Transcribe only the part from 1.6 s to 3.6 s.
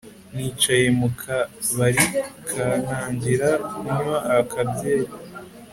bari ka ntangira